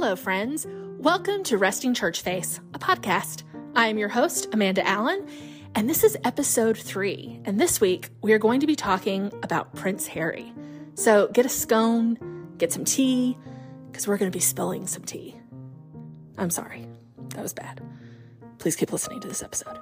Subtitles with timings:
[0.00, 0.64] Hello, friends.
[1.00, 3.42] Welcome to Resting Church Face, a podcast.
[3.74, 5.26] I am your host, Amanda Allen,
[5.74, 7.40] and this is episode three.
[7.44, 10.52] And this week, we are going to be talking about Prince Harry.
[10.94, 12.16] So get a scone,
[12.58, 13.36] get some tea,
[13.90, 15.34] because we're going to be spilling some tea.
[16.38, 16.86] I'm sorry,
[17.30, 17.80] that was bad.
[18.58, 19.80] Please keep listening to this episode.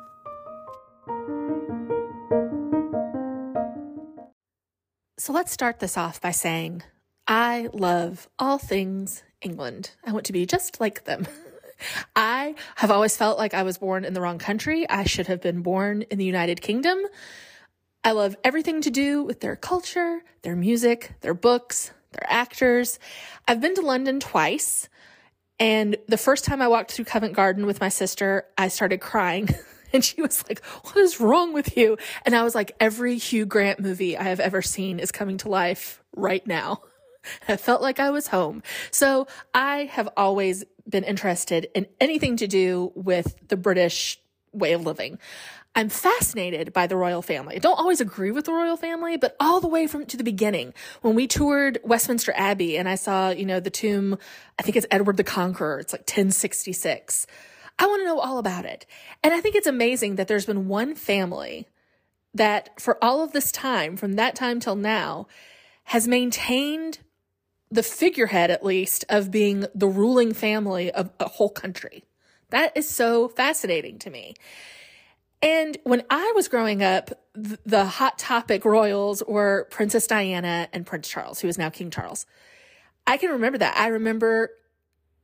[5.18, 6.84] So let's start this off by saying
[7.28, 9.90] I love all things England.
[10.04, 11.26] I want to be just like them.
[12.16, 14.88] I have always felt like I was born in the wrong country.
[14.88, 16.98] I should have been born in the United Kingdom.
[18.04, 22.98] I love everything to do with their culture, their music, their books, their actors.
[23.48, 24.88] I've been to London twice.
[25.58, 29.48] And the first time I walked through Covent Garden with my sister, I started crying.
[29.92, 31.96] And she was like, What is wrong with you?
[32.26, 35.48] And I was like, Every Hugh Grant movie I have ever seen is coming to
[35.48, 36.82] life right now.
[37.48, 38.62] I felt like I was home.
[38.90, 44.20] So I have always been interested in anything to do with the British
[44.52, 45.18] way of living.
[45.74, 47.56] I'm fascinated by the royal family.
[47.56, 50.24] I don't always agree with the royal family, but all the way from to the
[50.24, 54.16] beginning, when we toured Westminster Abbey and I saw, you know, the tomb,
[54.58, 55.80] I think it's Edward the Conqueror.
[55.80, 57.26] It's like 1066.
[57.78, 58.86] I want to know all about it.
[59.22, 61.66] And I think it's amazing that there's been one family
[62.32, 65.26] that for all of this time, from that time till now,
[65.84, 67.00] has maintained
[67.70, 72.04] the figurehead, at least, of being the ruling family of a whole country.
[72.50, 74.34] That is so fascinating to me.
[75.42, 81.08] And when I was growing up, the hot topic royals were Princess Diana and Prince
[81.08, 82.24] Charles, who is now King Charles.
[83.06, 83.76] I can remember that.
[83.76, 84.50] I remember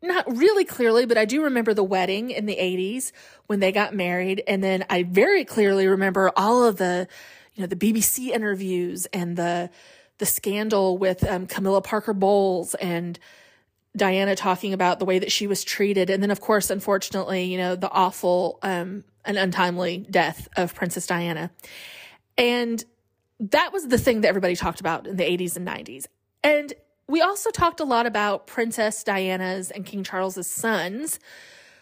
[0.03, 3.12] not really clearly, but I do remember the wedding in the 80s
[3.47, 4.43] when they got married.
[4.47, 7.06] And then I very clearly remember all of the,
[7.55, 9.71] you know, the BBC interviews and the,
[10.23, 13.19] the scandal with um, Camilla Parker Bowles and
[13.97, 16.11] Diana talking about the way that she was treated.
[16.11, 21.09] And then, of course, unfortunately, you know, the awful um, and untimely death of Princess
[21.09, 21.50] Diana.
[22.38, 22.84] And
[23.41, 26.06] that was the thing that everybody talked about in the 80s and 90s.
[26.44, 26.72] And
[27.09, 31.19] we also talked a lot about Princess Diana's and King Charles's sons,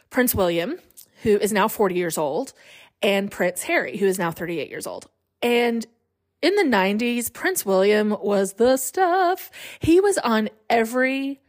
[0.09, 0.79] Prince William,
[1.25, 2.55] who is now 40 years old,
[3.03, 5.11] and Prince Harry, who is now 38 years old.
[5.43, 5.87] And
[6.43, 9.51] in the 90s, Prince William was the stuff.
[9.79, 11.41] He was on every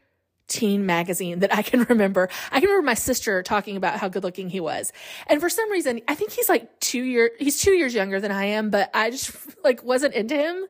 [0.47, 2.29] teen magazine that I can remember.
[2.51, 4.91] I can remember my sister talking about how good looking he was.
[5.27, 8.31] And for some reason, I think he's like two years, he's two years younger than
[8.31, 10.65] I am, but I just like wasn't into him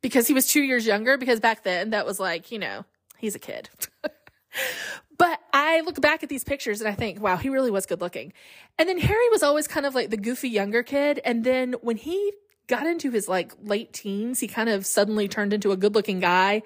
[0.00, 2.84] because he was two years younger because back then that was like, you know,
[3.18, 3.68] he's a kid.
[5.18, 8.00] but I look back at these pictures and I think, wow, he really was good
[8.00, 8.32] looking.
[8.78, 11.20] And then Harry was always kind of like the goofy younger kid.
[11.24, 12.32] And then when he
[12.66, 16.20] got into his like late teens, he kind of suddenly turned into a good looking
[16.20, 16.62] guy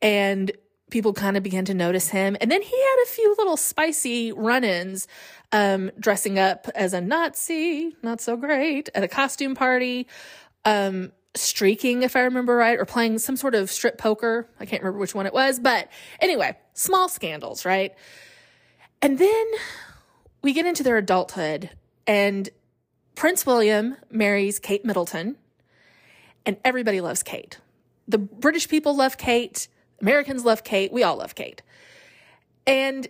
[0.00, 0.52] and
[0.90, 2.36] people kind of began to notice him.
[2.40, 5.08] And then he had a few little spicy run ins,
[5.52, 10.06] um, dressing up as a Nazi, not so great, at a costume party,
[10.64, 14.48] um, streaking, if I remember right, or playing some sort of strip poker.
[14.60, 15.88] I can't remember which one it was, but
[16.20, 17.94] anyway, small scandals, right?
[19.02, 19.46] And then
[20.42, 21.70] we get into their adulthood
[22.06, 22.48] and
[23.16, 25.36] Prince William marries Kate Middleton,
[26.44, 27.58] and everybody loves Kate.
[28.06, 29.68] The British people love Kate,
[30.02, 31.62] Americans love Kate, we all love Kate.
[32.66, 33.08] And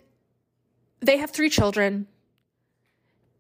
[1.01, 2.07] they have three children.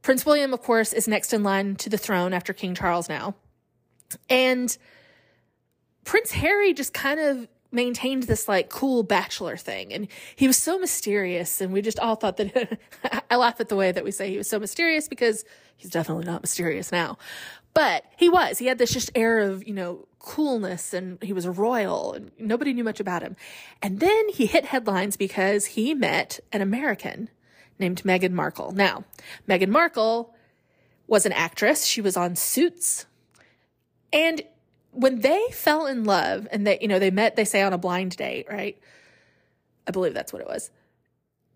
[0.02, 3.36] Prince William, of course, is next in line to the throne after King Charles now.
[4.28, 4.76] And
[6.02, 9.92] Prince Harry just kind of maintained this like cool bachelor thing.
[9.92, 11.60] And he was so mysterious.
[11.60, 12.78] And we just all thought that
[13.30, 15.44] I laugh at the way that we say he was so mysterious because
[15.76, 17.18] he's definitely not mysterious now.
[17.74, 18.58] But he was.
[18.58, 22.72] He had this just air of, you know, coolness and he was royal and nobody
[22.72, 23.36] knew much about him.
[23.82, 27.28] And then he hit headlines because he met an American
[27.78, 28.72] named Meghan Markle.
[28.72, 29.04] Now,
[29.48, 30.34] Meghan Markle
[31.06, 31.84] was an actress.
[31.84, 33.06] She was on Suits.
[34.12, 34.42] And
[34.96, 37.78] when they fell in love and they, you know, they met, they say on a
[37.78, 38.78] blind date, right?
[39.86, 40.70] I believe that's what it was.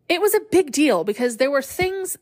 [0.08, 2.16] It was a big deal because there were things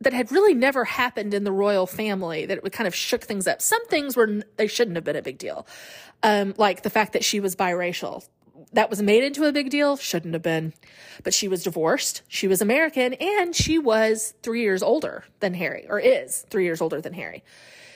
[0.00, 3.46] that had really never happened in the royal family that it kind of shook things
[3.46, 3.62] up.
[3.62, 5.66] Some things were, they shouldn't have been a big deal.
[6.24, 8.26] Um, like the fact that she was biracial.
[8.72, 10.72] That was made into a big deal, shouldn't have been.
[11.22, 15.86] But she was divorced, she was American, and she was three years older than Harry,
[15.88, 17.44] or is three years older than Harry.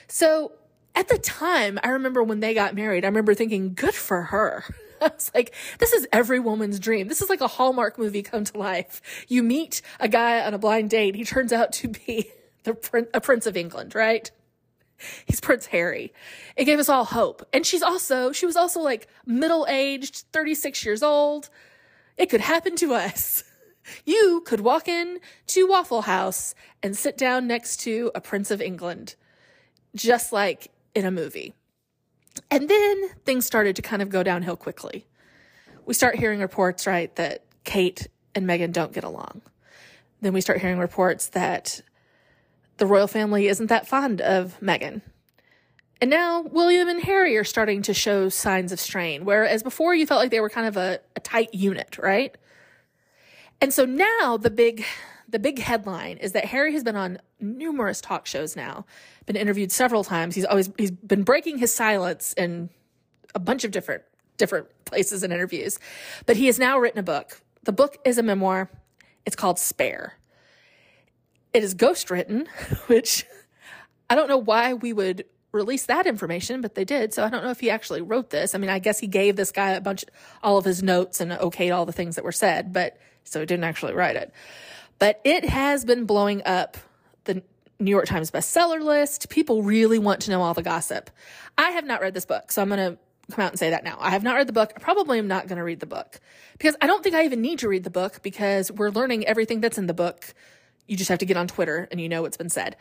[0.06, 0.52] So
[0.96, 4.64] at the time, I remember when they got married, I remember thinking, good for her.
[5.00, 7.06] I was like, this is every woman's dream.
[7.06, 9.02] This is like a Hallmark movie come to life.
[9.28, 11.14] You meet a guy on a blind date.
[11.14, 12.31] He turns out to be
[12.64, 14.31] the prin- a prince of England, right?
[15.26, 16.14] He's Prince Harry.
[16.56, 17.46] It gave us all hope.
[17.52, 21.50] And she's also, she was also like middle aged, 36 years old.
[22.16, 23.44] It could happen to us.
[24.04, 28.60] You could walk in to Waffle House and sit down next to a Prince of
[28.60, 29.14] England,
[29.94, 31.52] just like in a movie.
[32.50, 35.06] And then things started to kind of go downhill quickly.
[35.84, 39.43] We start hearing reports, right, that Kate and Meghan don't get along.
[40.22, 41.82] Then we start hearing reports that
[42.78, 45.02] the royal family isn't that fond of Meghan.
[46.00, 50.06] And now William and Harry are starting to show signs of strain, whereas before you
[50.06, 52.37] felt like they were kind of a, a tight unit, right?
[53.60, 54.84] And so now the big
[55.36, 58.86] the big headline is that Harry has been on numerous talk shows now,
[59.26, 60.34] been interviewed several times.
[60.34, 62.70] He's always he's been breaking his silence in
[63.34, 64.02] a bunch of different
[64.38, 65.78] different places and interviews.
[66.24, 67.42] But he has now written a book.
[67.64, 68.70] The book is a memoir.
[69.26, 70.14] It's called Spare.
[71.52, 72.48] It is ghostwritten,
[72.86, 73.26] which
[74.08, 77.12] I don't know why we would release that information, but they did.
[77.12, 78.54] So I don't know if he actually wrote this.
[78.54, 80.06] I mean, I guess he gave this guy a bunch,
[80.42, 83.44] all of his notes and okayed all the things that were said, but so he
[83.44, 84.32] didn't actually write it.
[84.98, 86.76] But it has been blowing up
[87.25, 87.43] the
[87.78, 89.28] New York Times bestseller list.
[89.28, 91.10] People really want to know all the gossip.
[91.58, 92.98] I have not read this book, so I'm going to
[93.34, 93.96] come out and say that now.
[94.00, 94.72] I have not read the book.
[94.76, 96.20] I probably am not going to read the book
[96.52, 99.60] because I don't think I even need to read the book because we're learning everything
[99.60, 100.32] that's in the book.
[100.87, 102.76] You just have to get on Twitter and you know what's been said.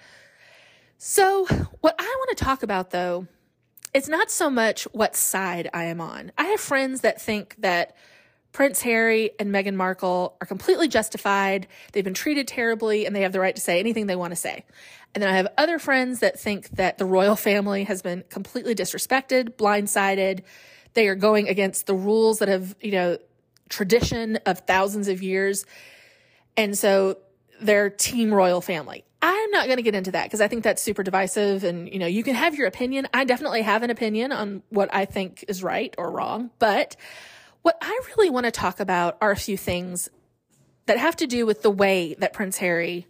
[0.98, 1.46] So,
[1.82, 3.28] what I want to talk about though,
[3.94, 6.32] it's not so much what side I am on.
[6.38, 7.96] I have friends that think that
[8.56, 11.68] Prince Harry and Meghan Markle are completely justified.
[11.92, 14.38] They've been treated terribly and they have the right to say anything they want to
[14.38, 14.64] say.
[15.14, 18.74] And then I have other friends that think that the royal family has been completely
[18.74, 20.44] disrespected, blindsided.
[20.94, 23.18] They are going against the rules that have, you know,
[23.68, 25.66] tradition of thousands of years.
[26.56, 27.18] And so
[27.60, 29.04] they're team royal family.
[29.22, 32.00] I'm not going to get into that because I think that's super divisive and you
[32.00, 33.10] know, you can have your opinion.
[33.14, 36.96] I definitely have an opinion on what I think is right or wrong, but
[37.66, 40.10] what I really want to talk about are a few things
[40.86, 43.08] that have to do with the way that Prince Harry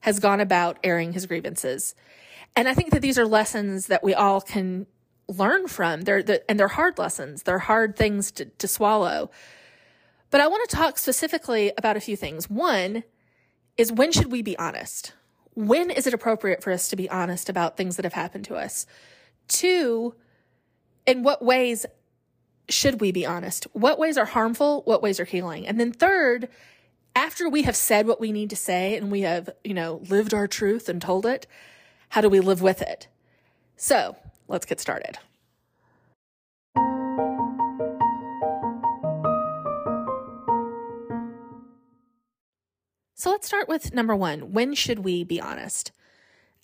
[0.00, 1.94] has gone about airing his grievances.
[2.54, 4.86] And I think that these are lessons that we all can
[5.26, 6.02] learn from.
[6.02, 7.44] They're, the, and they're hard lessons.
[7.44, 9.30] They're hard things to, to swallow.
[10.30, 12.50] But I want to talk specifically about a few things.
[12.50, 13.04] One
[13.78, 15.14] is when should we be honest?
[15.54, 18.56] when is it appropriate for us to be honest about things that have happened to
[18.56, 18.86] us?
[19.48, 20.14] Two,
[21.06, 21.86] in what ways
[22.68, 23.66] should we be honest?
[23.72, 24.82] What ways are harmful?
[24.82, 25.66] What ways are healing?
[25.66, 26.48] And then third,
[27.14, 30.34] after we have said what we need to say and we have, you know, lived
[30.34, 31.46] our truth and told it,
[32.10, 33.08] how do we live with it?
[33.76, 34.16] So
[34.48, 35.18] let's get started.
[43.16, 44.52] So let's start with number one.
[44.52, 45.92] When should we be honest?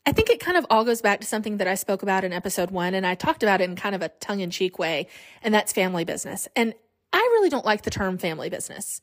[0.06, 2.32] I think it kind of all goes back to something that I spoke about in
[2.32, 5.06] episode one, and I talked about it in kind of a tongue in cheek way,
[5.42, 6.48] and that's family business.
[6.56, 6.74] And
[7.12, 9.00] I really don't like the term family business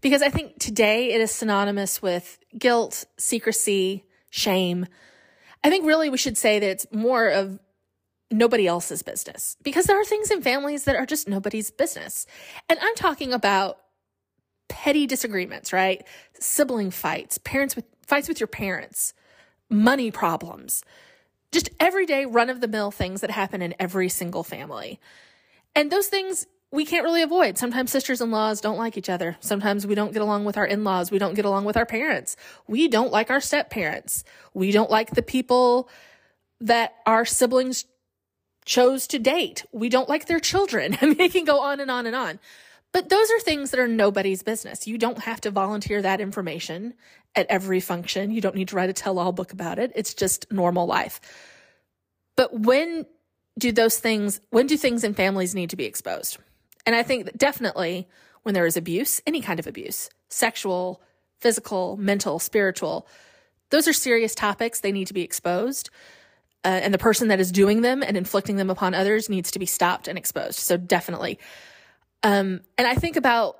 [0.00, 4.86] because I think today it is synonymous with guilt, secrecy, shame.
[5.64, 7.58] I think really we should say that it's more of
[8.30, 12.26] nobody else's business because there are things in families that are just nobody's business.
[12.68, 13.78] And I'm talking about
[14.68, 16.06] petty disagreements, right?
[16.38, 19.14] Sibling fights, parents with fights with your parents,
[19.70, 20.84] money problems,
[21.52, 25.00] just everyday run of the mill things that happen in every single family.
[25.74, 27.56] And those things we can't really avoid.
[27.56, 29.36] Sometimes sisters in laws don't like each other.
[29.40, 31.10] Sometimes we don't get along with our in laws.
[31.10, 32.36] We don't get along with our parents.
[32.66, 34.22] We don't like our step parents.
[34.52, 35.88] We don't like the people
[36.60, 37.86] that our siblings
[38.66, 39.64] chose to date.
[39.72, 40.98] We don't like their children.
[41.00, 42.38] I mean, it can go on and on and on.
[42.92, 44.86] But those are things that are nobody's business.
[44.86, 46.94] You don't have to volunteer that information
[47.34, 48.30] at every function.
[48.30, 49.92] You don't need to write a tell all book about it.
[49.94, 51.20] It's just normal life.
[52.36, 53.06] But when
[53.58, 56.38] do those things, when do things in families need to be exposed?
[56.86, 58.08] And I think that definitely
[58.42, 61.02] when there is abuse, any kind of abuse, sexual,
[61.40, 63.06] physical, mental, spiritual,
[63.70, 64.80] those are serious topics.
[64.80, 65.90] They need to be exposed.
[66.64, 69.58] Uh, and the person that is doing them and inflicting them upon others needs to
[69.58, 70.58] be stopped and exposed.
[70.58, 71.38] So definitely.
[72.22, 73.56] Um, and I think about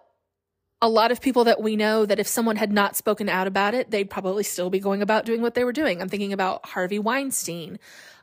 [0.81, 3.75] a lot of people that we know that if someone had not spoken out about
[3.75, 6.01] it, they'd probably still be going about doing what they were doing.
[6.01, 7.79] I'm thinking about Harvey Weinstein,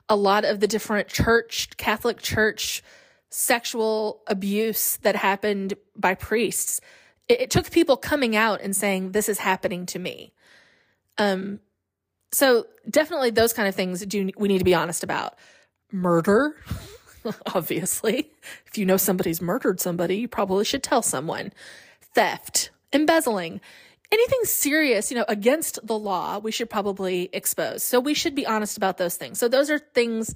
[0.07, 2.81] a lot of the different church, Catholic church
[3.29, 6.79] sexual abuse that happened by priests.
[7.27, 10.31] It, it took people coming out and saying, this is happening to me.
[11.17, 11.59] Um,
[12.31, 15.37] so definitely those kind of things do we need to be honest about.
[15.91, 16.55] Murder.
[17.55, 18.31] obviously.
[18.65, 21.51] If you know somebody's murdered somebody, you probably should tell someone.
[22.13, 23.61] Theft, embezzling,
[24.11, 27.83] anything serious, you know, against the law, we should probably expose.
[27.83, 29.39] So we should be honest about those things.
[29.39, 30.33] So those are things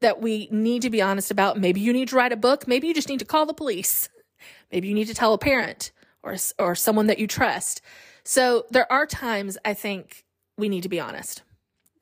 [0.00, 1.58] that we need to be honest about.
[1.58, 2.68] Maybe you need to write a book.
[2.68, 4.08] Maybe you just need to call the police.
[4.72, 5.92] Maybe you need to tell a parent
[6.22, 7.80] or or someone that you trust.
[8.24, 10.24] So there are times I think
[10.56, 11.42] we need to be honest.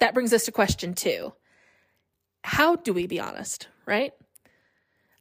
[0.00, 1.32] That brings us to question 2.
[2.44, 4.12] How do we be honest, right?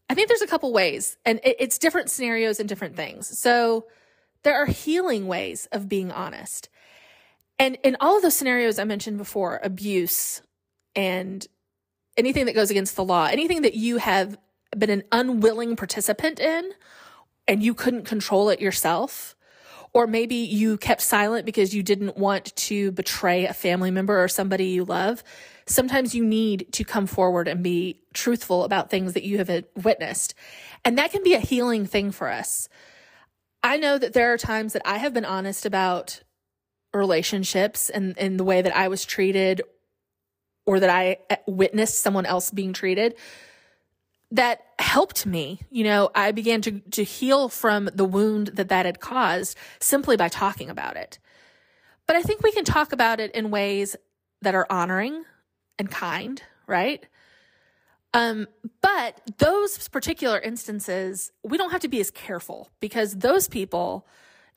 [0.09, 3.37] I think there's a couple ways and it's different scenarios and different things.
[3.39, 3.85] So
[4.43, 6.67] there are healing ways of being honest.
[7.57, 10.41] And in all of those scenarios I mentioned before, abuse
[10.95, 11.47] and
[12.17, 14.37] anything that goes against the law, anything that you have
[14.77, 16.71] been an unwilling participant in
[17.47, 19.35] and you couldn't control it yourself,
[19.93, 24.27] or maybe you kept silent because you didn't want to betray a family member or
[24.27, 25.23] somebody you love.
[25.65, 30.33] Sometimes you need to come forward and be truthful about things that you have witnessed.
[30.85, 32.69] And that can be a healing thing for us.
[33.63, 36.23] I know that there are times that I have been honest about
[36.93, 39.61] relationships and, and the way that I was treated
[40.65, 41.17] or that I
[41.47, 43.15] witnessed someone else being treated
[44.31, 45.59] that helped me.
[45.69, 50.17] You know, I began to, to heal from the wound that that had caused simply
[50.17, 51.19] by talking about it.
[52.07, 53.95] But I think we can talk about it in ways
[54.41, 55.23] that are honoring
[55.77, 57.05] and kind, right?
[58.13, 58.47] Um,
[58.81, 64.05] but those particular instances, we don't have to be as careful because those people,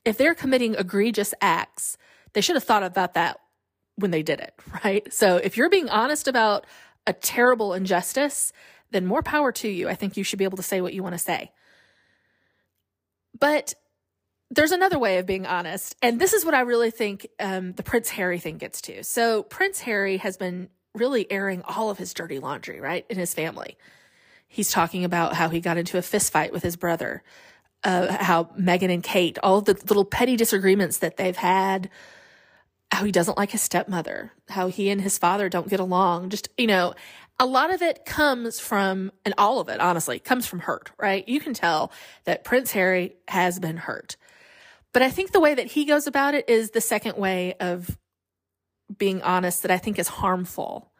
[0.03, 1.97] if they're committing egregious acts,
[2.33, 3.39] they should have thought about that
[3.95, 4.53] when they did it,
[4.83, 5.11] right?
[5.13, 6.65] So if you're being honest about
[7.07, 8.51] a terrible injustice,
[8.91, 9.89] then more power to you.
[9.89, 11.51] I think you should be able to say what you want to say.
[13.37, 13.73] But
[14.49, 15.95] there's another way of being honest.
[16.01, 19.03] And this is what I really think um, the Prince Harry thing gets to.
[19.03, 23.33] So Prince Harry has been really airing all of his dirty laundry, right, in his
[23.33, 23.77] family.
[24.47, 27.23] He's talking about how he got into a fist fight with his brother,
[27.83, 31.89] uh, how Meghan and Kate, all the little petty disagreements that they've had,
[32.91, 36.29] how he doesn't like his stepmother, how he and his father don't get along.
[36.29, 36.93] Just, you know,
[37.39, 41.27] a lot of it comes from, and all of it, honestly, comes from hurt, right?
[41.27, 41.91] You can tell
[42.23, 44.15] that Prince Harry has been hurt.
[44.93, 47.97] But I think the way that he goes about it is the second way of
[48.97, 50.91] being honest that I think is harmful.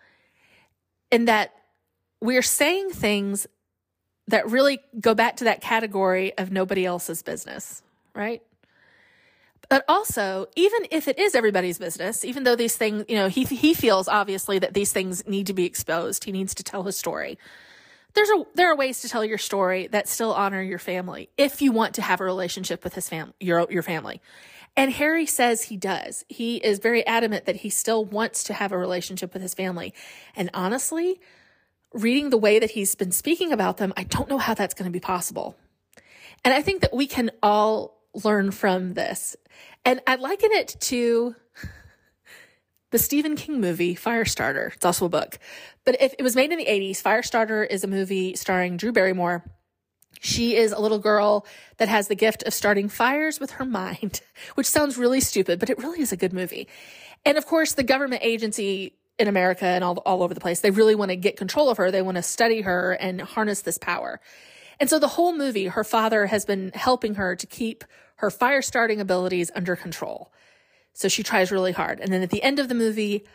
[1.12, 1.54] In that
[2.20, 3.48] we're saying things
[4.28, 8.42] that really go back to that category of nobody else's business, right?
[9.70, 13.44] But also, even if it is everybody's business, even though these things, you know, he,
[13.44, 16.24] he feels obviously that these things need to be exposed.
[16.24, 17.38] He needs to tell his story.
[18.14, 21.62] There's a, there are ways to tell your story that still honor your family if
[21.62, 24.22] you want to have a relationship with his family, your, your family.
[24.78, 26.26] And Harry says he does.
[26.28, 29.94] He is very adamant that he still wants to have a relationship with his family.
[30.36, 31.20] And honestly,
[31.94, 34.90] reading the way that he's been speaking about them, I don't know how that's going
[34.90, 35.56] to be possible.
[36.44, 39.36] And I think that we can all learn from this.
[39.84, 41.36] And I liken it to
[42.92, 44.74] the Stephen King movie Firestarter.
[44.74, 45.38] It's also a book.
[45.84, 49.44] But if it was made in the 80s, Firestarter is a movie starring Drew Barrymore.
[50.22, 51.46] She is a little girl
[51.78, 54.22] that has the gift of starting fires with her mind,
[54.56, 56.68] which sounds really stupid, but it really is a good movie.
[57.26, 60.72] And of course, the government agency in America and all, all over the place, they
[60.72, 61.92] really want to get control of her.
[61.92, 64.20] They want to study her and harness this power.
[64.80, 67.84] And so the whole movie, her father has been helping her to keep
[68.16, 70.32] her fire starting abilities under control.
[70.94, 72.00] So she tries really hard.
[72.00, 73.26] And then at the end of the movie,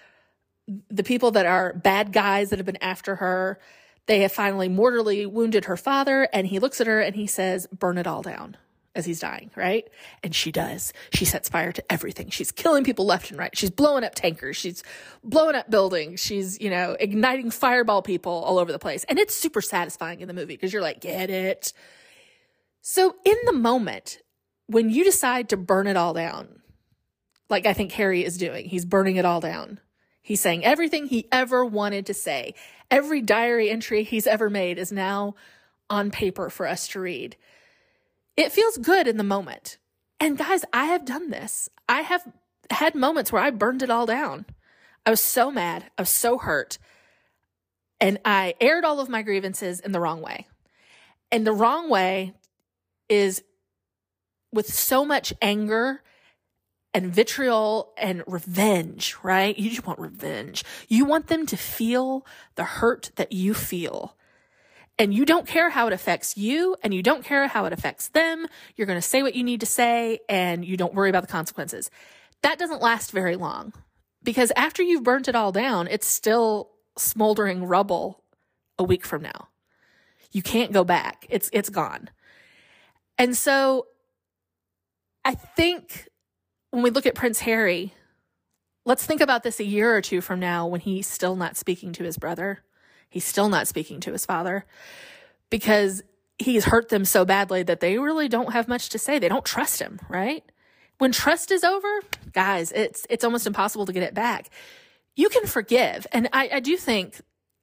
[0.91, 3.59] the people that are bad guys that have been after her,
[4.07, 6.29] they have finally mortally wounded her father.
[6.33, 8.57] And he looks at her and he says, burn it all down
[8.95, 9.89] as he's dying, right?
[10.23, 10.93] And she does.
[11.13, 12.31] She sets fire to everything.
[12.31, 13.57] She's killing people left and right.
[13.57, 14.57] She's blowing up tankers.
[14.57, 14.83] She's
[15.23, 16.19] blowing up buildings.
[16.21, 19.05] She's, you know, igniting fireball people all over the place.
[19.05, 21.73] And it's super satisfying in the movie because you're like, get it.
[22.81, 24.19] So in the moment,
[24.71, 26.61] when you decide to burn it all down,
[27.49, 29.81] like I think Harry is doing, he's burning it all down.
[30.23, 32.55] He's saying everything he ever wanted to say.
[32.89, 35.35] Every diary entry he's ever made is now
[35.89, 37.37] on paper for us to read.
[38.37, 39.79] It feels good in the moment.
[40.21, 41.69] And guys, I have done this.
[41.89, 42.23] I have
[42.71, 44.47] had moments where I burned it all down.
[45.05, 45.91] I was so mad.
[45.99, 46.79] I was so hurt.
[48.01, 50.47] And I aired all of my grievances in the wrong way.
[51.33, 52.35] And the wrong way
[53.09, 53.43] is
[54.53, 56.03] with so much anger
[56.93, 59.57] and vitriol and revenge, right?
[59.57, 60.65] You just want revenge.
[60.89, 62.27] You want them to feel
[62.57, 64.17] the hurt that you feel
[65.01, 68.09] and you don't care how it affects you and you don't care how it affects
[68.09, 68.47] them.
[68.77, 71.33] You're going to say what you need to say and you don't worry about the
[71.33, 71.91] consequences.
[72.43, 73.73] That doesn't last very long
[74.23, 78.23] because after you've burnt it all down, it's still smoldering rubble
[78.79, 79.49] a week from now.
[80.33, 81.27] You can't go back.
[81.31, 82.11] It's it's gone.
[83.17, 83.87] And so
[85.31, 86.09] I think
[86.71, 87.95] when we look at Prince Harry,
[88.85, 91.93] let's think about this a year or two from now when he's still not speaking
[91.93, 92.65] to his brother
[93.11, 94.65] He's still not speaking to his father
[95.51, 96.03] because
[96.39, 99.19] he's hurt them so badly that they really don't have much to say.
[99.19, 100.45] They don't trust him, right?
[100.99, 101.89] When trust is over,
[102.33, 104.49] guys, it's it's almost impossible to get it back.
[105.17, 106.07] You can forgive.
[106.13, 107.21] And I, I do think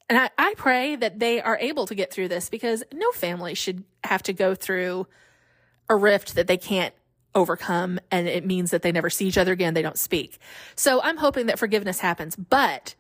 [0.09, 3.53] and I, I pray that they are able to get through this because no family
[3.55, 5.07] should have to go through
[5.89, 6.93] a rift that they can't
[7.35, 10.39] overcome and it means that they never see each other again, they don't speak.
[10.75, 12.95] So I'm hoping that forgiveness happens, but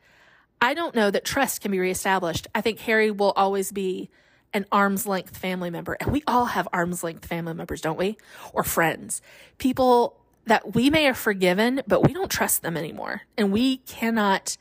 [0.61, 2.47] I don't know that trust can be reestablished.
[2.53, 4.09] I think Harry will always be
[4.53, 5.97] an arm's length family member.
[5.99, 8.17] And we all have arm's length family members, don't we?
[8.53, 9.21] Or friends.
[9.57, 13.21] People that we may have forgiven, but we don't trust them anymore.
[13.37, 14.57] And we cannot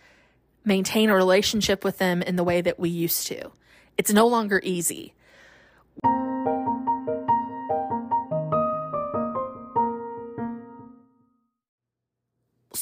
[0.64, 3.52] maintain a relationship with them in the way that we used to.
[3.96, 5.14] It's no longer easy.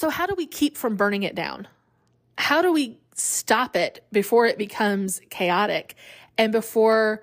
[0.04, 1.66] So, how do we keep from burning it down?
[2.36, 5.94] How do we stop it before it becomes chaotic
[6.36, 7.22] and before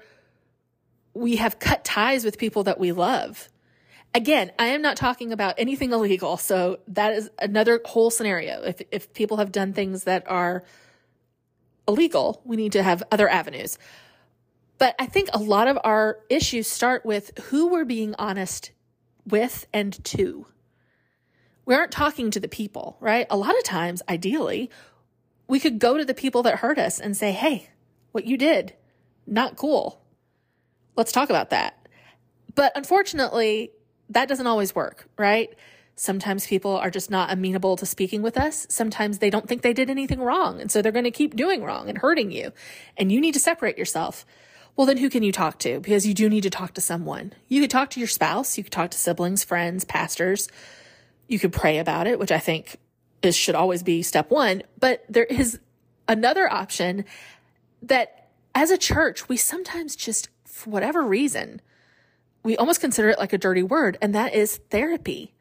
[1.14, 3.50] we have cut ties with people that we love?
[4.16, 6.38] Again, I am not talking about anything illegal.
[6.38, 8.64] So that is another whole scenario.
[8.64, 10.64] If, if people have done things that are
[11.88, 13.78] illegal, we need to have other avenues.
[14.80, 18.72] But I think a lot of our issues start with who we're being honest
[19.28, 20.48] with and to.
[21.72, 23.26] We aren't talking to the people, right?
[23.30, 24.70] A lot of times, ideally,
[25.48, 27.70] we could go to the people that hurt us and say, Hey,
[28.12, 28.74] what you did,
[29.26, 30.02] not cool.
[30.98, 31.88] Let's talk about that.
[32.56, 33.72] But unfortunately,
[34.10, 35.48] that doesn't always work, right?
[35.96, 38.68] Sometimes people are just not amenable to speaking with us.
[38.70, 40.60] Sometimes they don't think they did anything wrong.
[40.60, 42.52] And so they're going to keep doing wrong and hurting you.
[42.98, 44.26] And you need to separate yourself.
[44.76, 45.80] Well, then who can you talk to?
[45.80, 47.32] Because you do need to talk to someone.
[47.48, 48.58] You could talk to your spouse.
[48.58, 50.50] You could talk to siblings, friends, pastors.
[51.32, 52.76] You could pray about it, which I think
[53.22, 54.64] is, should always be step one.
[54.78, 55.60] But there is
[56.06, 57.06] another option
[57.84, 61.62] that as a church, we sometimes just, for whatever reason,
[62.44, 65.34] we almost consider it like a dirty word, and that is therapy.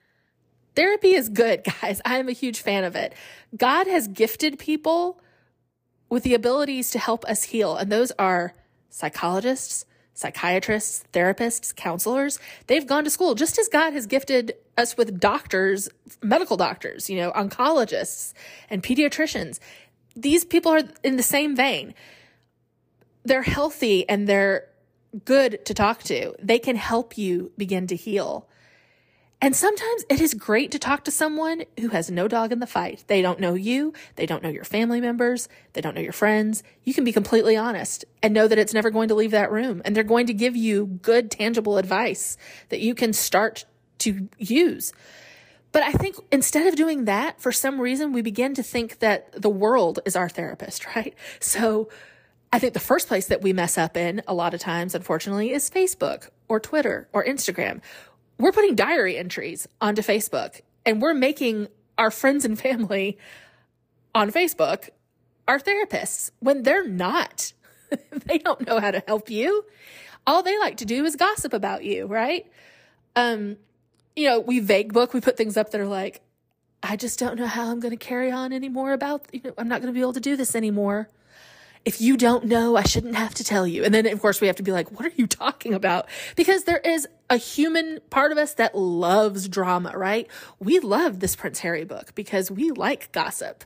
[0.77, 2.01] Therapy is good, guys.
[2.05, 3.13] I am a huge fan of it.
[3.57, 5.21] God has gifted people
[6.09, 8.55] with the abilities to help us heal, and those are
[8.91, 12.39] psychologists, psychiatrists, therapists, counselors.
[12.67, 15.89] They've gone to school just as God has gifted us with doctors,
[16.23, 18.35] medical doctors, you know, oncologists
[18.69, 19.59] and pediatricians.
[20.17, 21.95] These people are in the same vein.
[23.25, 24.67] They're healthy and they're
[25.25, 26.35] good to talk to.
[26.43, 28.49] They can help you begin to heal.
[29.43, 32.67] And sometimes it is great to talk to someone who has no dog in the
[32.67, 33.05] fight.
[33.07, 33.95] They don't know you.
[34.17, 35.49] They don't know your family members.
[35.73, 36.63] They don't know your friends.
[36.85, 39.81] You can be completely honest and know that it's never going to leave that room.
[39.85, 42.37] And they're going to give you good, tangible advice
[42.69, 43.65] that you can start
[44.01, 44.93] to use.
[45.73, 49.41] But I think instead of doing that, for some reason, we begin to think that
[49.41, 51.15] the world is our therapist, right?
[51.39, 51.89] So
[52.53, 55.53] I think the first place that we mess up in a lot of times, unfortunately,
[55.53, 57.81] is Facebook or Twitter or Instagram.
[58.41, 63.19] We're putting diary entries onto Facebook and we're making our friends and family
[64.15, 64.89] on Facebook
[65.47, 67.53] our therapists when they're not.
[68.11, 69.67] they don't know how to help you.
[70.27, 72.47] All they like to do is gossip about you, right?
[73.15, 73.59] Um,
[74.17, 76.23] you know, we vague book, we put things up that are like,
[76.83, 79.69] I just don't know how I'm going to carry on anymore about, you know, I'm
[79.69, 81.09] not going to be able to do this anymore
[81.85, 83.85] if you don't know, I shouldn't have to tell you.
[83.85, 86.09] And then, of course, we have to be like, what are you talking about?
[86.37, 90.29] Because there is a human part of us that loves drama, right?
[90.59, 93.65] We love this Prince Harry book because we like gossip.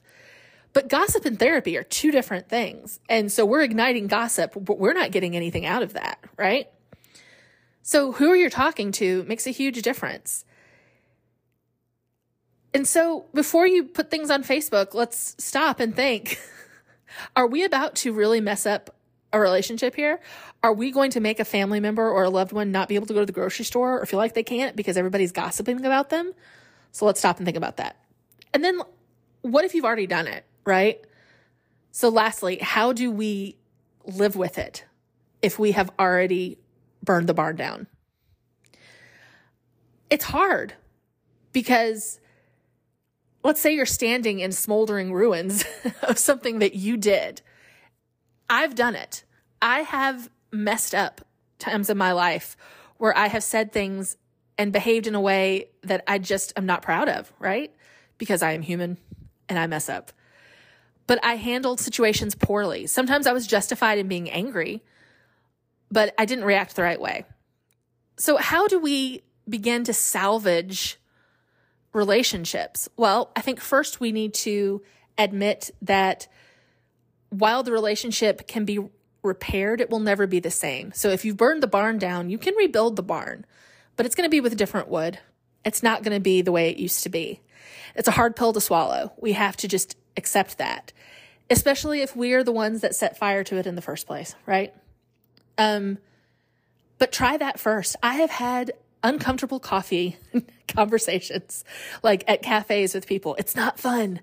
[0.72, 3.00] But gossip and therapy are two different things.
[3.09, 6.68] And so we're igniting gossip, but we're not getting anything out of that, right?
[7.83, 10.44] So who are you're talking to makes a huge difference.
[12.72, 16.40] And so before you put things on Facebook, let's stop and think.
[17.37, 18.94] Are we about to really mess up
[19.33, 20.20] a relationship here?
[20.62, 23.07] Are we going to make a family member or a loved one not be able
[23.07, 26.11] to go to the grocery store or feel like they can't because everybody's gossiping about
[26.11, 26.33] them?
[26.92, 27.96] So let's stop and think about that.
[28.53, 28.81] And then
[29.42, 31.05] what if you've already done it, right?
[31.90, 33.57] So lastly, how do we
[34.07, 34.85] live with it
[35.42, 36.59] if we have already
[37.03, 37.88] burned the barn down?
[40.09, 40.74] It's hard
[41.53, 42.20] because
[43.44, 45.64] let's say you're standing in smoldering ruins
[46.02, 47.42] of something that you did.
[48.48, 49.24] I've done it.
[49.62, 51.20] I have messed up
[51.59, 52.57] times in my life
[52.96, 54.16] where I have said things
[54.57, 57.74] and behaved in a way that I just am not proud of, right?
[58.18, 58.98] Because I am human
[59.48, 60.12] and I mess up.
[61.07, 62.87] But I handled situations poorly.
[62.87, 64.83] Sometimes I was justified in being angry,
[65.90, 67.24] but I didn't react the right way.
[68.16, 70.98] So, how do we begin to salvage
[71.94, 72.88] relationships?
[72.96, 74.83] Well, I think first we need to
[75.16, 76.28] admit that
[77.30, 78.80] while the relationship can be
[79.22, 80.92] repaired, it will never be the same.
[80.92, 83.46] So if you've burned the barn down, you can rebuild the barn,
[83.96, 85.18] but it's going to be with different wood.
[85.64, 87.40] It's not going to be the way it used to be.
[87.94, 89.12] It's a hard pill to swallow.
[89.16, 90.92] We have to just accept that,
[91.48, 94.35] especially if we are the ones that set fire to it in the first place,
[94.46, 94.74] right?
[95.57, 95.98] Um,
[96.98, 97.96] but try that first.
[98.02, 98.72] I have had
[99.04, 100.16] uncomfortable coffee
[100.68, 101.64] conversations
[102.02, 103.36] like at cafes with people.
[103.38, 104.20] It's not fun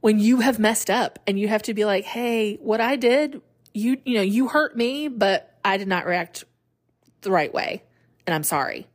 [0.00, 3.42] when you have messed up and you have to be like, Hey, what I did,
[3.74, 6.44] you, you know, you hurt me, but I did not react
[7.20, 7.82] the right way.
[8.26, 8.86] And I'm sorry.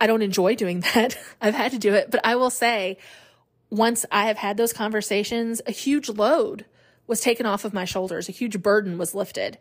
[0.00, 1.16] I don't enjoy doing that.
[1.40, 2.98] I've had to do it, but I will say
[3.70, 6.66] once I have had those conversations, a huge load
[7.06, 8.28] was taken off of my shoulders.
[8.28, 9.58] A huge burden was lifted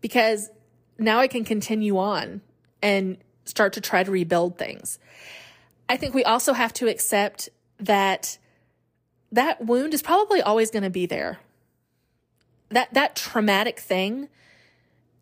[0.00, 0.50] because
[0.98, 2.40] now I can continue on
[2.82, 3.18] and
[3.50, 4.98] start to try to rebuild things.
[5.88, 7.48] I think we also have to accept
[7.80, 8.38] that
[9.32, 11.40] that wound is probably always going to be there.
[12.70, 14.28] That that traumatic thing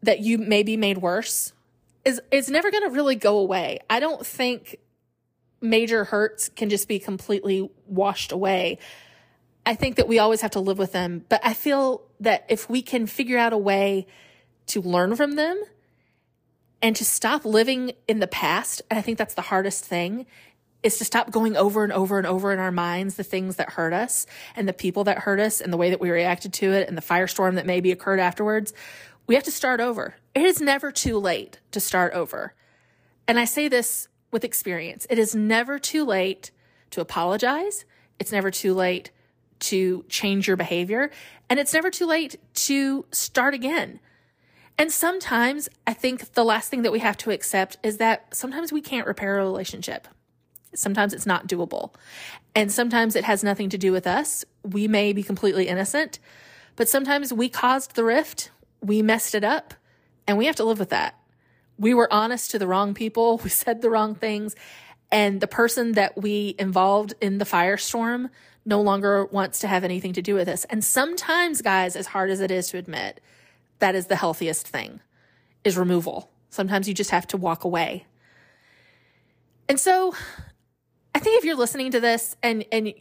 [0.02, 1.52] that you maybe made worse
[2.04, 3.80] is is never going to really go away.
[3.88, 4.76] I don't think
[5.60, 8.78] major hurts can just be completely washed away.
[9.64, 12.70] I think that we always have to live with them, but I feel that if
[12.70, 14.06] we can figure out a way
[14.66, 15.62] to learn from them
[16.80, 20.26] and to stop living in the past, and I think that's the hardest thing,
[20.82, 23.70] is to stop going over and over and over in our minds the things that
[23.70, 26.72] hurt us and the people that hurt us and the way that we reacted to
[26.72, 28.72] it and the firestorm that maybe occurred afterwards.
[29.26, 30.14] We have to start over.
[30.34, 32.54] It is never too late to start over.
[33.26, 35.06] And I say this with experience.
[35.10, 36.52] It is never too late
[36.90, 37.84] to apologize.
[38.20, 39.10] It's never too late
[39.60, 41.10] to change your behavior.
[41.50, 44.00] And it's never too late to start again.
[44.78, 48.72] And sometimes I think the last thing that we have to accept is that sometimes
[48.72, 50.06] we can't repair a relationship.
[50.72, 51.92] Sometimes it's not doable.
[52.54, 54.44] And sometimes it has nothing to do with us.
[54.62, 56.20] We may be completely innocent,
[56.76, 59.74] but sometimes we caused the rift, we messed it up,
[60.28, 61.18] and we have to live with that.
[61.76, 64.54] We were honest to the wrong people, we said the wrong things,
[65.10, 68.30] and the person that we involved in the firestorm
[68.64, 70.64] no longer wants to have anything to do with us.
[70.66, 73.20] And sometimes, guys, as hard as it is to admit,
[73.78, 75.00] that is the healthiest thing
[75.64, 76.30] is removal.
[76.50, 78.06] Sometimes you just have to walk away.
[79.68, 80.14] And so
[81.14, 82.92] I think if you're listening to this and and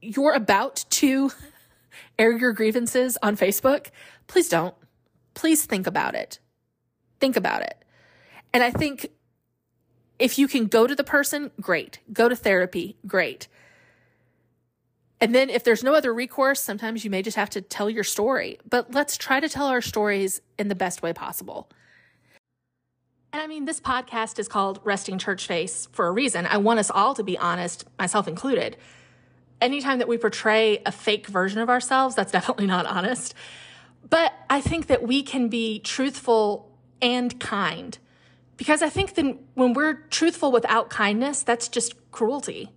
[0.00, 1.30] you're about to
[2.18, 3.88] air your grievances on Facebook,
[4.26, 4.74] please don't.
[5.34, 6.38] Please think about it.
[7.20, 7.76] Think about it.
[8.52, 9.10] And I think
[10.18, 11.98] if you can go to the person, great.
[12.12, 13.48] Go to therapy, great.
[15.20, 18.04] And then if there's no other recourse, sometimes you may just have to tell your
[18.04, 18.58] story.
[18.68, 21.70] But let's try to tell our stories in the best way possible.
[23.32, 26.46] And I mean, this podcast is called Resting Church Face for a reason.
[26.46, 28.76] I want us all to be honest, myself included.
[29.60, 33.34] Anytime that we portray a fake version of ourselves, that's definitely not honest.
[34.08, 36.70] But I think that we can be truthful
[37.02, 37.98] and kind.
[38.56, 42.70] Because I think that when we're truthful without kindness, that's just cruelty.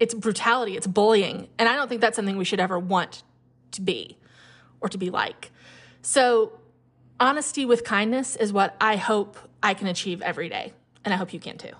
[0.00, 1.48] It's brutality, it's bullying.
[1.58, 3.22] And I don't think that's something we should ever want
[3.72, 4.16] to be
[4.80, 5.52] or to be like.
[6.00, 6.58] So,
[7.20, 10.72] honesty with kindness is what I hope I can achieve every day.
[11.04, 11.72] And I hope you can too.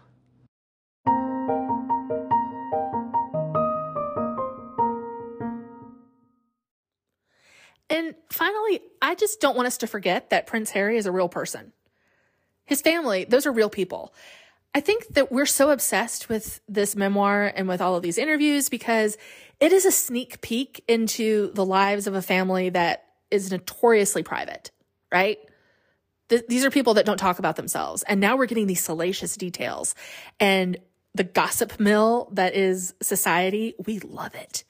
[7.89, 11.29] And finally, I just don't want us to forget that Prince Harry is a real
[11.29, 11.73] person.
[12.67, 14.15] His family, those are real people.
[14.75, 18.69] I think that we're so obsessed with this memoir and with all of these interviews
[18.69, 19.17] because
[19.59, 24.71] it is a sneak peek into the lives of a family that is notoriously private,
[25.13, 25.39] right?
[26.31, 28.03] th- these are people that don't talk about themselves.
[28.05, 29.95] And now we're getting these salacious details
[30.39, 30.79] and
[31.15, 33.75] the gossip mill that is society.
[33.85, 34.65] We love it.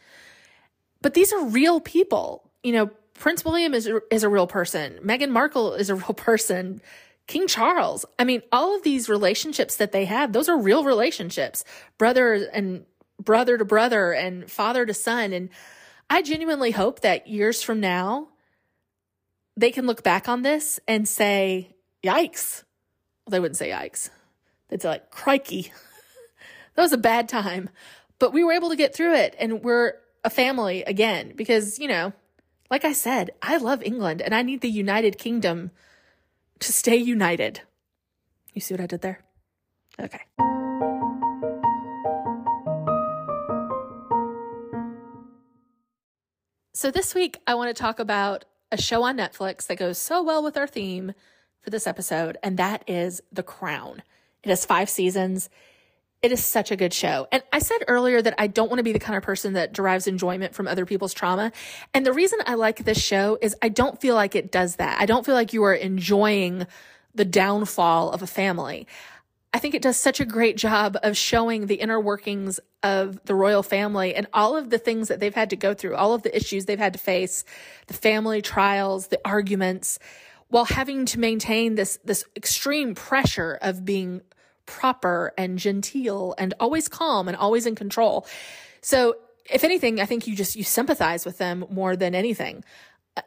[1.03, 2.51] But these are real people.
[2.65, 4.99] You know, Prince William is, is a real person.
[5.05, 6.81] Meghan Markle is a real person.
[7.27, 8.05] King Charles.
[8.19, 11.65] I mean, all of these relationships that they have, those are real relationships.
[11.97, 12.85] Brother and
[13.21, 15.33] brother to brother and father to son.
[15.33, 15.51] And
[16.09, 18.29] I genuinely hope that years from now,
[19.57, 22.65] they can look back on this and say, yikes.
[23.25, 24.11] Well, they wouldn't say yikes.
[24.69, 25.73] They'd say, like, crikey.
[26.75, 27.71] that was a bad time.
[28.19, 31.89] But we were able to get through it and we're a family again because, you
[31.89, 32.13] know,
[32.71, 35.71] like I said, I love England and I need the United Kingdom
[36.61, 37.63] to stay united.
[38.53, 39.21] You see what I did there?
[40.01, 40.21] Okay.
[46.75, 50.23] So, this week I want to talk about a show on Netflix that goes so
[50.23, 51.13] well with our theme
[51.61, 54.03] for this episode, and that is The Crown.
[54.43, 55.51] It has five seasons.
[56.23, 57.29] It is such a good show.
[57.33, 59.73] And I said earlier that I don't want to be the kind of person that
[59.73, 61.51] derives enjoyment from other people's trauma.
[61.95, 65.01] And the reason I like this show is I don't feel like it does that.
[65.01, 66.67] I don't feel like you are enjoying
[67.15, 68.87] the downfall of a family.
[69.53, 73.35] I think it does such a great job of showing the inner workings of the
[73.35, 76.23] royal family and all of the things that they've had to go through, all of
[76.23, 77.45] the issues they've had to face,
[77.87, 79.99] the family trials, the arguments,
[80.49, 84.21] while having to maintain this, this extreme pressure of being
[84.71, 88.25] proper and genteel and always calm and always in control.
[88.81, 89.17] So
[89.51, 92.65] if anything, I think you just, you sympathize with them more than anything.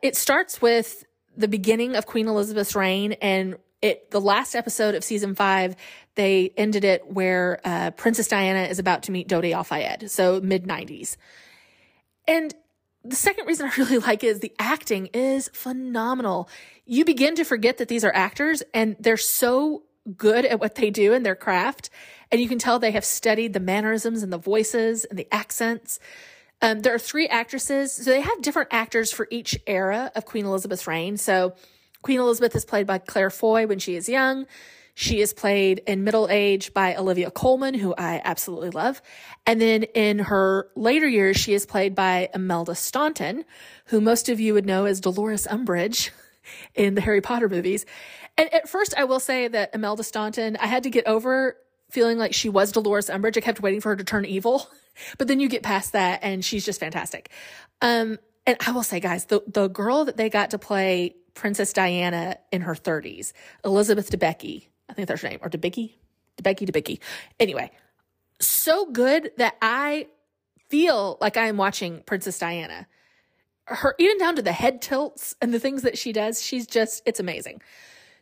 [0.02, 1.04] It starts with
[1.36, 5.76] the beginning of Queen Elizabeth's reign and it, the last episode of season five,
[6.16, 10.40] they ended it where uh, Princess Diana is about to meet Dodi Al Fayed, so
[10.40, 11.18] mid 90s.
[12.26, 12.56] And
[13.04, 16.48] the second reason I really like is the acting is phenomenal.
[16.86, 19.84] You begin to forget that these are actors and they're so
[20.18, 21.90] good at what they do in their craft.
[22.32, 26.00] And you can tell they have studied the mannerisms and the voices and the accents.
[26.62, 30.46] Um, there are three actresses, so they have different actors for each era of Queen
[30.46, 31.18] Elizabeth's reign.
[31.18, 31.56] So
[32.02, 34.46] Queen Elizabeth is played by Claire Foy when she is young.
[34.96, 39.02] She is played in middle age by Olivia Colman, who I absolutely love.
[39.46, 43.44] And then in her later years, she is played by Imelda Staunton,
[43.86, 46.12] who most of you would know as Dolores Umbridge
[46.76, 47.86] in the Harry Potter movies.
[48.38, 51.58] And at first, I will say that Imelda Staunton, I had to get over
[51.92, 53.38] feeling like she was Dolores Umbridge.
[53.38, 54.68] I kept waiting for her to turn evil,
[55.18, 57.30] but then you get past that and she's just fantastic.
[57.82, 61.74] Um, and I will say, guys, the, the girl that they got to play Princess
[61.74, 65.94] Diana in her 30s, Elizabeth Debicki, I think that's her name, or Debicki,
[66.42, 67.00] Debicki, Debicki.
[67.40, 67.72] Anyway,
[68.40, 70.08] so good that I
[70.70, 72.88] feel like I am watching Princess Diana.
[73.66, 77.02] Her, even down to the head tilts and the things that she does, she's just,
[77.06, 77.62] it's amazing.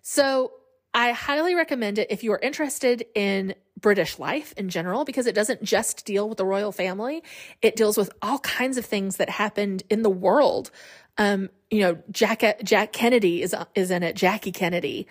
[0.01, 0.51] So
[0.93, 5.33] I highly recommend it if you are interested in British life in general, because it
[5.33, 7.23] doesn't just deal with the royal family.
[7.61, 10.69] It deals with all kinds of things that happened in the world.
[11.17, 15.07] Um, you know, Jack, Jack Kennedy is, is in it, Jackie Kennedy.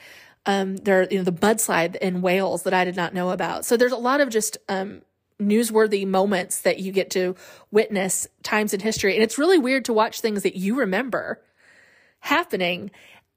[0.46, 3.64] Um, there, you know, the mudslide in Wales that I did not know about.
[3.64, 5.02] So there's a lot of just, um,
[5.40, 7.34] newsworthy moments that you get to
[7.70, 9.14] witness times in history.
[9.14, 11.40] And it's really weird to watch things that you remember
[12.20, 12.90] happening.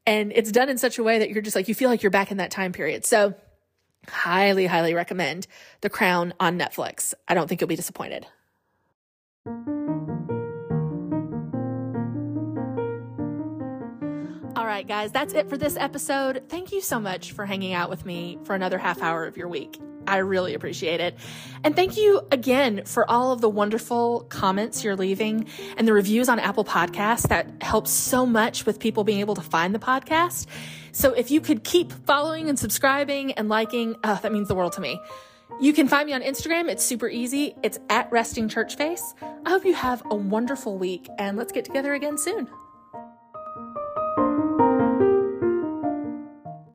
[0.05, 2.11] And it's done in such a way that you're just like, you feel like you're
[2.11, 3.05] back in that time period.
[3.05, 3.33] So
[4.09, 5.47] highly, highly recommend
[5.81, 7.13] The Crown on Netflix.
[7.27, 8.25] I don't think you'll be disappointed.
[14.55, 16.43] All right, guys, that's it for this episode.
[16.49, 19.47] Thank you so much for hanging out with me for another half hour of your
[19.47, 19.79] week.
[20.07, 21.15] I really appreciate it.
[21.63, 26.29] And thank you again for all of the wonderful comments you're leaving and the reviews
[26.29, 27.27] on Apple Podcasts.
[27.29, 30.47] That helps so much with people being able to find the podcast.
[30.91, 34.73] So if you could keep following and subscribing and liking, oh, that means the world
[34.73, 34.99] to me.
[35.59, 36.69] You can find me on Instagram.
[36.69, 37.55] It's super easy.
[37.63, 39.13] It's at Resting Church Face.
[39.45, 42.47] I hope you have a wonderful week and let's get together again soon.